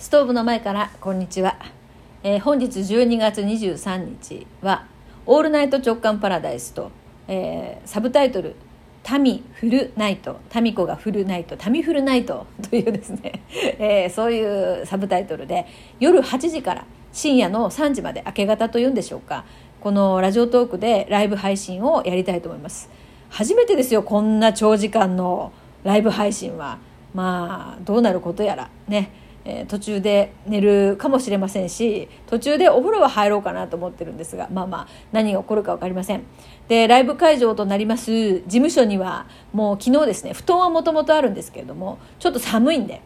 [0.00, 1.58] ストーブの前からこんにちは、
[2.22, 4.86] えー、本日12月23日は
[5.26, 6.90] 「オールナイト直感パラダイスと」
[7.28, 8.56] えー、サブタイトル
[9.04, 13.42] 「タミフルナイト」「タミコがフルナイト」「タミフルナイト 」というですね、
[13.78, 15.66] えー、そういうサブタイトルで
[16.00, 19.44] 夜8時から深夜の3時まで明け方というんでしょうか。
[19.82, 22.88] このラジオトークでライブ配信をやりたいと思います。
[23.28, 25.52] 初めてですよこんな長時間の
[25.84, 26.78] ライブ配信は。
[27.12, 28.70] まあどうなることやら。
[28.88, 29.28] ね。
[29.50, 36.22] えー、途中で寝るかもしれませんし途中でお風呂は入ろうかなと思ってるんですがまあまあ何が起こるか分かりません。
[36.68, 43.02] でライブ会場となります事務所にはもう昨日ですね布団はもともとあるんですけれどもちょっと寒いんで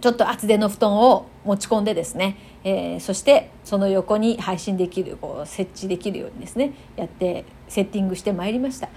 [0.00, 8.88] ちょっと厚手の布団を持ち込んでですね、えー、そしてその横に配信できるこう設置できるようにですねやってセッティングしてまいりました。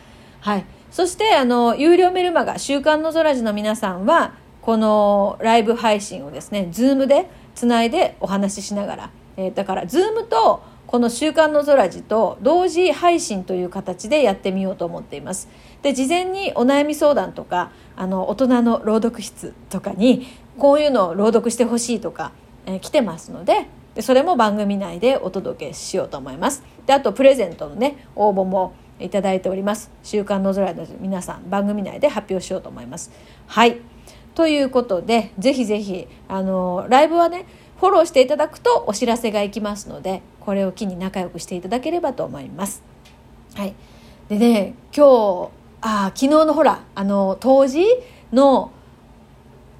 [0.42, 0.66] はい。
[0.92, 4.34] そしてあの有料メルマガ「週刊の空寺」の皆さんは
[4.70, 15.50] このライブ配信をですね Zoom でつないでお話ししながら、えー、だから Zoom とこの「週刊の空寺」と同時配信という形でやってみようと思っています。
[15.82, 20.28] で事前にお悩み相談とかあの大人の朗読室とかに
[20.60, 22.32] こういうのを朗読してほしいとか、
[22.68, 26.62] えー、来てますのででそれも番組内でお届けしようと思います。
[26.86, 29.90] であとプレゼントのね応募もいただいております。
[30.04, 33.10] 週刊の空の皆さん番組内で発表しようと思います。
[33.48, 33.78] はい。
[34.40, 37.46] ということでぜひぜひあのライブはね
[37.78, 42.82] フォローしていただくとお知らせがいきますのでこれを機に仲良くしていただければと思います。
[43.56, 43.76] はい、
[44.30, 45.50] でね今日
[45.82, 47.84] あ昨日のほらあの当時
[48.32, 48.72] の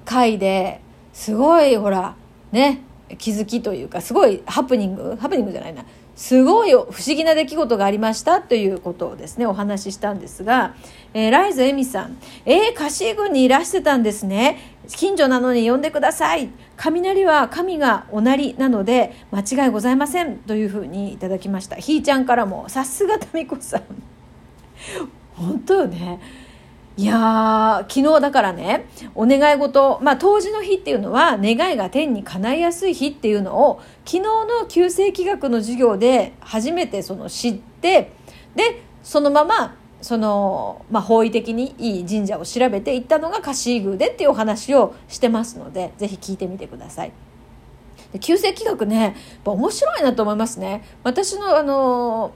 [0.04, 0.82] 回で
[1.14, 2.14] すごいほら
[2.52, 2.82] ね
[3.16, 5.16] 気づきというかすごいハプニング？
[5.18, 5.86] ハプニングじゃないな。
[6.16, 9.46] すごい不思議な出来事がありましたということをですね。
[9.46, 10.74] お話ししたんですが、
[11.14, 14.76] えー、ライズエミさん「えー、カシー郡にいらしてたんですね。
[14.88, 16.50] 近所なのに呼んでください。
[16.76, 21.76] 雷は神がおなりなので間違いございません」というふうにいただきました。
[21.76, 23.82] ひーちゃんからもさすが民子さん。
[25.36, 26.20] 本当よね。
[26.96, 38.12] いや昨日だからねお願い事まあ冬至の日っていうのは願いが天に叶いやすい日っていうのを昨日の旧世紀学の授業で初めてその知って
[38.54, 47.12] でそのままその、まあ、方位的にいい神社を調べていったのがカシー宮でっていうお話をしてますのでぜひ聞いてみてください。
[48.12, 49.12] で旧世紀学ねやっ
[49.44, 50.84] ぱ面白いなと思いますね。
[51.04, 52.32] 私のあの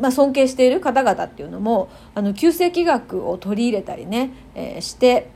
[0.00, 5.30] まあ、尊敬している方々っていうのもあの旧世紀学を取り入れたりね、えー、して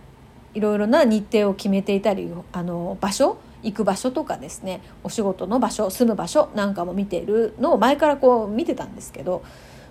[0.55, 9.43] いろいろな日程を決めていたりあの場所行く場所とかですねお仕事の場所住む場所なんかも見ているのを前からこう見てたんですけど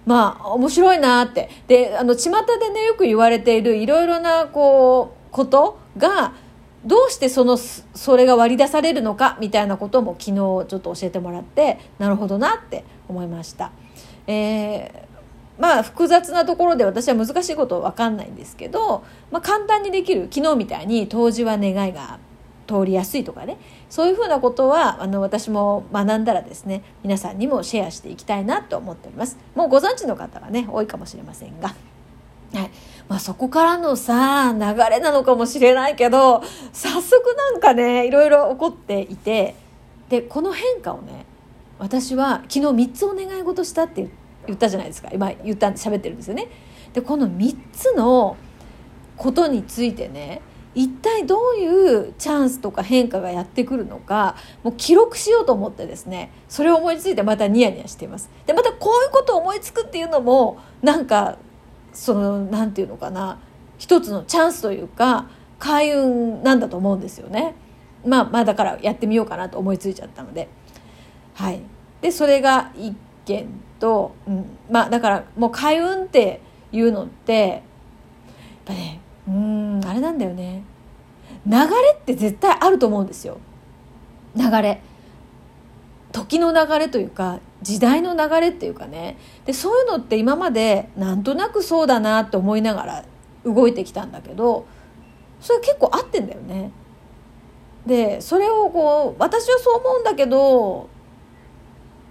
[0.06, 6.34] まあ面白いなってであの巷でねよく言われているいろいろなこうことが
[6.86, 13.72] どうしてそのそれが割り出されるのかみたいなことも昨日ちょっと教えてもらってなるほどなって思いました。
[14.28, 22.20] えー、まあ複雑なところで私は難しいこと分かんないんですけど、まあ、簡単にできる昨日みたいに当時は願いが
[22.68, 23.58] 通りやすいとかね。
[23.90, 29.38] そういうふうなことはあの私も学んだらですね皆さんにもシェアしていきたいなと思っております。
[29.56, 31.70] もうご存知の方はね多いかもしれませんが。
[31.70, 32.72] はい。
[33.08, 34.60] まあ、そこからのさ流
[34.90, 39.56] れなのかもしれないけど早速なんかねいろいろ起こっていて
[40.10, 41.26] でこの変化をね
[41.80, 44.08] 私は昨日3つお願い事したって
[44.48, 45.10] 言ったじゃないですか。
[45.14, 46.48] 今言った喋ってるんですよね。
[46.94, 48.38] でこの3つの
[49.18, 50.42] ことについてね
[50.74, 58.30] 一体どういうチャンスとか変化がやってくるのかもう記録しようと思ってですねそれを思いついてまたニヤニヤしています。
[58.46, 61.38] でまたこういうことを思いつくっていうのもなんか
[61.94, 63.40] その何て言うのかな
[63.78, 67.56] 一つのチャンスというか開運なんだと思うんですよね。
[68.06, 70.48] まあまあだからやってみようかなと思いついちゃったので。
[71.38, 71.62] はい、
[72.02, 73.48] でそれが一件
[73.80, 77.62] と、うん、まあだからもう開運っていうのってやっ
[78.66, 80.64] ぱねうんあれなんだよね。
[81.46, 81.66] 流れ
[81.96, 83.38] って絶対あると思うんですよ。
[84.36, 84.82] 流れ。
[86.12, 89.18] 時の流れというか時代の流れっていうかね。
[89.46, 93.06] でそういうのって今までなんとなくそうだなって思いながら
[93.46, 94.66] 動いてきたんだけど
[95.40, 96.72] それ結構合ってんだよね。
[97.86, 100.90] でそれをこう私はそう思うんだけど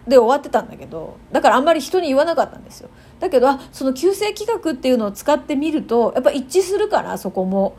[0.06, 2.88] で終わってたんだけどだからあんまり人に言わなかったんですよ
[3.18, 7.76] だけどあその旧世紀学っていうのを使ってみるとやっぱ一致するからそこも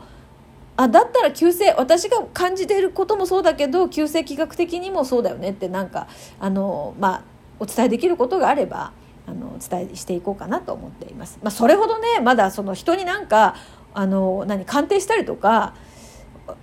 [0.76, 6.06] あだったら旧世私が感じていることもそうだけど旧世紀学的にもそうだよねってなんか
[6.38, 7.22] あのまあ
[7.58, 8.92] お伝えできることがあれば
[9.26, 11.38] あのお伝えしていこうかなと思っています。
[11.42, 13.56] まあ、それほどねまだその人になんか
[13.92, 15.74] あの何鑑定したりとか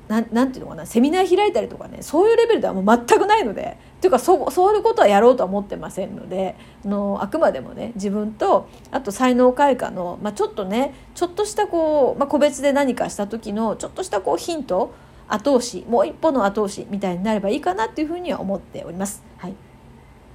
[0.08, 14.94] ななんていうのかなセミナー開いたりとかねそういうレベルではもう全くないのでというかそそういうことはやろうとは思ってませんのでのあくまでもね自分とあと才能開花の、まあ、ちょっとねちょっとしたこう、まあ、個別で何かした時のちょっとしたこうヒント
[15.28, 19.24] 後押しもう一歩の後押しみたいになればいいかなっていうふうには思っております。
[19.38, 19.56] はい、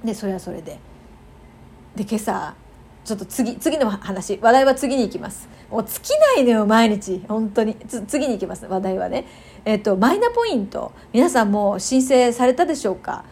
[0.03, 0.77] でそれはそれで。
[1.95, 2.53] で今朝
[3.05, 5.47] ちょっと次次の話話題は次に行きます。
[5.69, 7.23] もう尽きないのよ毎日。
[7.29, 7.77] 本当に。
[8.05, 9.25] 次に行きます話題はね。
[9.63, 10.91] えっとマイナポイント。
[11.13, 13.23] 皆さんも申請されたでしょうか？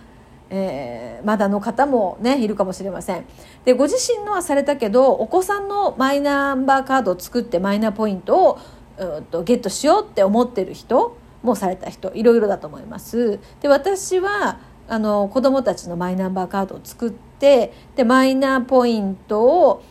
[0.50, 3.26] えー、まだの方もねいるかもしれません。
[3.66, 8.60] でご自身のはされたけどお子さんのマイナンバーカードを作ってマイナポイントを
[8.98, 13.40] うんとゲットしようって思ってる人もされた人いろいろだと思います。
[13.62, 19.84] で私はあの子どもたちのマイナンバーカードを作ってでマイナポイントを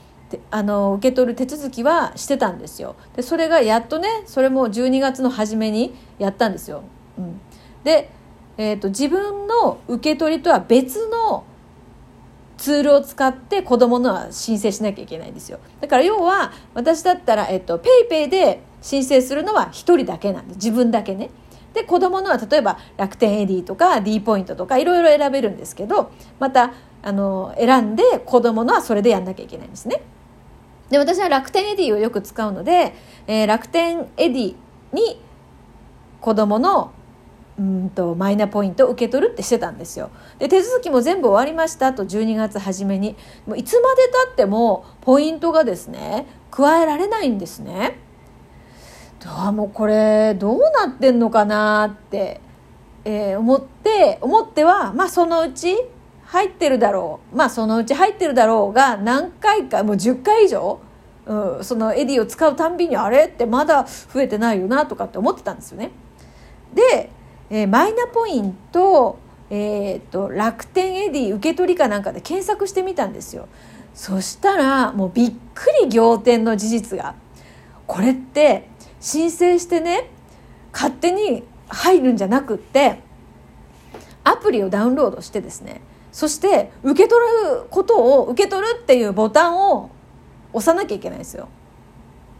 [0.51, 2.97] あの受け取る手続きはしてたんですよ。
[3.15, 6.83] でそれがやっとねそれも12月の初めにやったんですよ。
[7.17, 7.41] うん、
[7.85, 8.11] で、
[8.59, 11.45] えーと、自分の受け取りとは別の
[12.57, 15.61] ツールを使って子どものは申請しなきゃいけないんですよ。
[15.81, 21.31] だから要は私だったら、えっと、ペイペイで申請するのは1人だけなんで自分だけね。
[21.73, 26.73] で子どものは例えば楽天エディとか D ポイントとかいろいろ選べるんですけどまた
[27.03, 30.03] あの選んで子どものはそれでやんなきゃいけないんですね。
[30.91, 32.95] で私は楽天エディをよく使うので、
[33.29, 34.55] えー、楽天エディ
[34.93, 35.21] に
[36.21, 36.93] 子どもの
[37.59, 40.11] うんとマイナポイントを受け取るってしてたんですよ。
[40.39, 43.17] で手続きも全部終わりましたと12月初めに
[43.47, 47.99] もういつまでたってもポイントがですね加えられないんですね。
[49.27, 52.41] あもうこれどうなってんのかなって、
[53.05, 55.77] えー、思って思ってはまあそのうち
[56.27, 60.79] 入ってるだろうまあそのうち入ってるだろうが何回かもう10回以上、
[61.27, 65.91] うん、そのエディを使うたんびにあれってまだ増えてないよなとかって思ってたんですよね。
[66.75, 67.11] で、
[67.51, 69.19] えー、マイナポイント、
[69.51, 73.49] えーと、楽天エディ受け取りかなんかで検索してみたんですよ。
[73.95, 77.17] そしたらもうびっくり仰天の事実が
[77.87, 78.69] これって
[79.01, 80.11] 申請してね
[80.73, 83.01] 勝手に入るんじゃなくって
[84.23, 85.81] アプリをダウンロードしてですね
[86.13, 89.91] そして受け取ることを受け取るっていうボタンを
[90.53, 91.49] 押さなきゃいけないんですよ。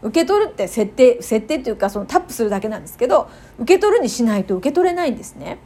[0.01, 3.29] 受け取るって設定設定っていうかそのタップするだけなんですけど
[3.59, 5.59] 受け取るにしないと受け取れないんですね。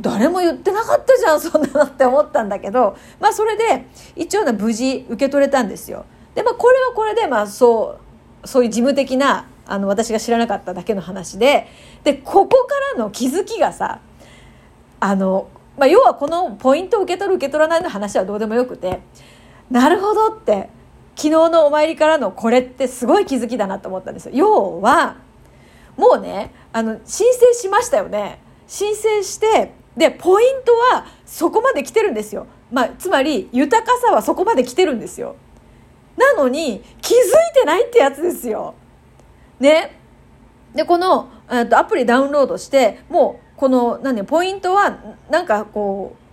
[0.00, 3.84] 誰も言ってなかったじゃんそんなのって思ったんだけどまあそれで
[4.16, 6.06] 一応な無事受け取れたんですよ。
[6.34, 7.98] でまあこれはこれでまあそ
[8.44, 11.66] うそういう事務的なあの私が知らなかっただけの話で
[12.04, 14.00] でここからの気づきがさ
[15.00, 19.00] あの、まあ、要はこのポイントを受け取る受け取らないの話はどうでもよくて
[19.70, 20.70] なるほどって
[21.16, 24.32] 昨日のお参りからのこれってすごい気づきだなと思ったんですよ。
[24.34, 25.16] 要は
[25.96, 35.36] もうねあの申請しましたよね申請してでポイントはそこまで来てるんですよ、まあ、つまり豊かさはそこまで来てるんですよ
[36.18, 37.20] なのに気づい
[37.54, 38.74] てないってやつですよ
[39.60, 39.98] ね。
[40.74, 41.28] で、この、
[41.70, 44.98] と、アプリダウンロードして、もう、この、何、ねポイントは、
[45.30, 46.25] なんかこう、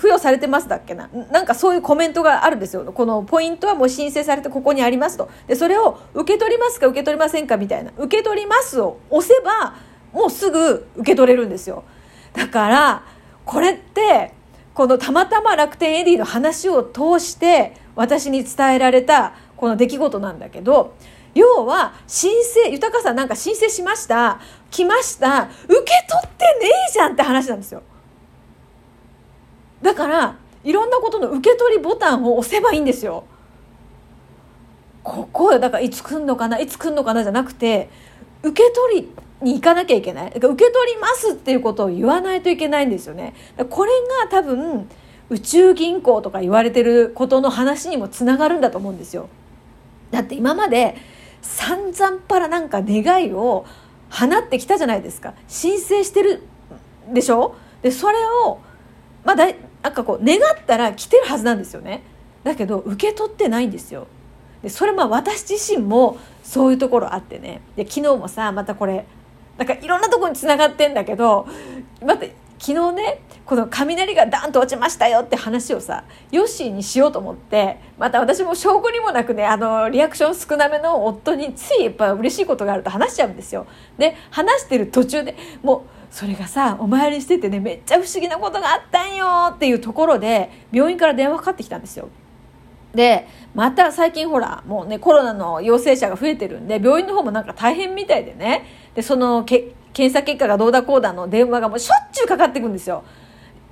[0.00, 1.10] 付与されてますだっけな？
[1.30, 2.90] なんかそういうコメントがあるんですよ。
[2.90, 5.28] このポイントはもう申請されてここにありますと。
[5.46, 7.92] で、それを受け取りますか受け取りませんかみたいな。
[7.98, 9.74] 受け取りますを押せば、
[10.12, 11.84] もうすぐ受け取れるんですよ。
[12.32, 13.02] だから、
[13.44, 14.32] これって、
[14.72, 20.94] このたまたま楽天エディの話を通して私に伝えられたこの出来事なんだけど、
[21.34, 24.40] 要は申請豊かさんなんか申請しました
[24.70, 27.82] 来ました受け取ってねえじゃんって話なんですよ
[29.82, 33.24] だからいろんなことの受け取りボタンを押せばいいんですよ。
[35.02, 35.58] ここよ。
[35.58, 37.88] だからいつ来んのかないつ来んのかなじゃなくて
[38.42, 39.08] 受け取り
[39.40, 40.32] に行かなきゃいけない。
[40.34, 40.56] 受け取
[40.92, 43.34] りますっていうことを言わないといけないんですよね。
[43.70, 44.88] これが多分
[45.30, 49.28] 宇宙銀行とか言われてることの話にもつながるんだと思うんですよ。
[50.10, 50.96] だって今まで
[51.40, 53.64] 散々パラなんか願いを
[54.10, 55.32] 放ってきたじゃないですか。
[55.48, 56.42] 申請してる
[57.08, 57.54] でしょ？
[57.80, 58.58] でそれを
[59.24, 59.36] まあ
[59.82, 62.02] なんかこう願ったら来てるはずなんですよね。
[62.44, 64.06] だけど受け取ってないんですよ。
[64.62, 67.62] でそれまあ私自身もそういうところあってね。
[67.76, 69.06] で昨日もさまたこれ
[69.58, 71.46] なんかいろんなとこにつながってんだけど
[72.04, 72.26] また
[72.58, 83.66] 昨日ねこの雷がダンと落ちましたよって話をさヨッシーにしようと思ってまた私も証拠にもなくねあのリアクション少なめの夫についやっぱ嬉しいことがあると話しちゃうんですよ。
[83.96, 92.08] で話してる途中でもうそれがさお参りしててねめっちゃ不思議なことがあったんよっていうところで病院から電話かかってきたんですよ。
[92.94, 98.66] でまた最近ほらもうねコロナの陽性者が増えてるんで病院の方もなんか大変みたいでね。
[98.94, 103.04] でそのけ検査結果がどうだこうだの電話がもうしょっちゅうかかってくるんですよ。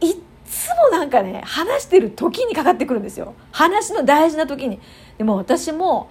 [0.00, 0.14] いっ
[0.46, 3.34] つもなんかね話してる時にかかってくるんですよ。
[3.50, 4.80] 話の大事な時に。
[5.16, 6.08] でも私も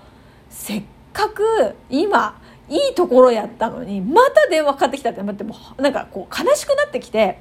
[0.50, 7.40] せっかく今いいところやったのにまた電話かかってきたって思ってもうなんかこう悲しくなってきて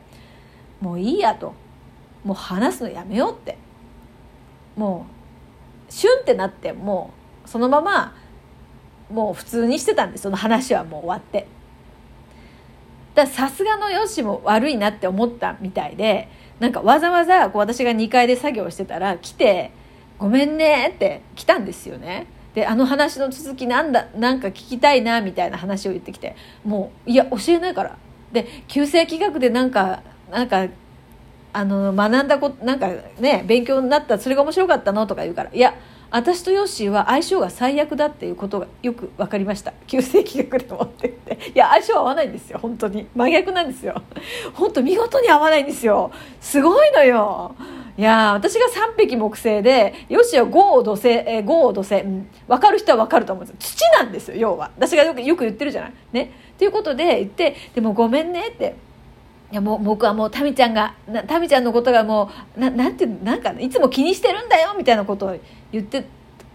[0.81, 1.55] もういいやと。
[2.25, 3.57] もう話すのやめようって。
[4.77, 5.07] も
[5.89, 7.13] うシュンってなっても
[7.45, 8.15] うそのまま
[9.11, 10.23] もう普通にしてたんです。
[10.23, 11.47] その話はもう終わって。
[13.15, 16.29] ださすがのよしも悪いなって思ったみたいで
[16.61, 19.73] なんかわざわざこう私が2階で作業してたら来て
[20.19, 22.27] 「ごめんね」って来たんですよね。
[22.57, 26.35] であの話の続きなんだなんか聞きたいなみたいな話を言ってきて
[26.65, 27.99] もういや教えないから。
[28.33, 30.67] で旧世紀学でなんかなんか
[31.53, 32.89] あの学んだことなんか
[33.21, 35.75] ね勉強になったそれが面白かったのとか言うからいや
[36.11, 39.75] 私とヨッシーは相性が最悪だっていうことがよく分かりました。
[39.87, 41.51] 旧世紀学でもって言って。
[41.51, 43.07] いや相性合わないんですよ本当に。
[43.15, 44.01] 真逆なんですよ。
[44.55, 46.11] 本当見事に合わないんですよ。
[46.41, 47.55] すごいのよ。
[47.99, 54.71] いや私が3匹木星でよしは豪土星、えー、豪土星、うん、分かる人は分かると思うんです土なんですよ要は。
[54.77, 55.93] 私がよくよく言ってるじゃない？
[56.13, 56.31] ね。
[56.59, 58.77] ということで言ってでもごめんねって。
[59.51, 60.95] いやもう僕はもうタミちゃんが
[61.29, 65.37] タミちゃんのことがもうななんてなんかいつも気にしてるんだよみたいなことを
[65.71, 66.05] 言って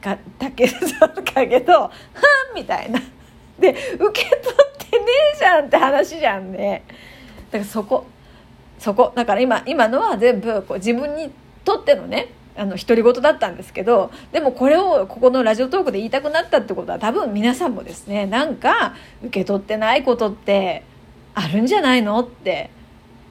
[0.01, 0.17] た
[0.51, 0.73] けど
[1.23, 2.99] かけどはんみたいな。
[3.57, 5.05] で受け取ってね
[5.35, 6.83] えじゃんって話じゃんね。
[7.49, 8.05] だからそこ
[8.81, 9.13] そこ。
[9.15, 11.31] だから今今のは全部こう自分に
[11.63, 20.83] とってのねあの独り言だったんですけどでもこれをここのラジオトークで言いたくなったってことは多分皆さんもですねなんか受け取ってないことって
[21.33, 22.71] あるんじゃないのって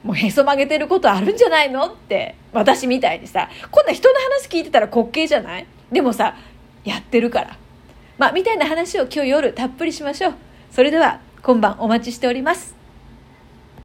[0.03, 5.67] もうへそ曲げてることあるんじゃないのって私みたいにさこんな人の話聞いてたら滑稽じゃない？
[5.91, 6.35] でもさ
[6.83, 7.57] やってるから。
[8.17, 10.33] まあみたいな話を今日夜たっぷりしましょう。
[10.71, 12.80] それでは今晩お待ちしております。